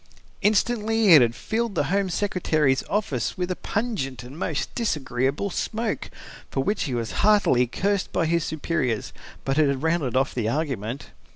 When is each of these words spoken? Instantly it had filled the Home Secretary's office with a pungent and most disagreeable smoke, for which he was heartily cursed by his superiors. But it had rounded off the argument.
Instantly 0.41 1.09
it 1.13 1.21
had 1.21 1.35
filled 1.35 1.75
the 1.75 1.83
Home 1.93 2.09
Secretary's 2.09 2.83
office 2.89 3.37
with 3.37 3.51
a 3.51 3.55
pungent 3.55 4.23
and 4.23 4.35
most 4.35 4.73
disagreeable 4.73 5.51
smoke, 5.51 6.09
for 6.49 6.63
which 6.63 6.85
he 6.85 6.95
was 6.95 7.11
heartily 7.21 7.67
cursed 7.67 8.11
by 8.11 8.25
his 8.25 8.43
superiors. 8.43 9.13
But 9.45 9.59
it 9.59 9.67
had 9.69 9.83
rounded 9.83 10.17
off 10.17 10.33
the 10.33 10.49
argument. 10.49 11.11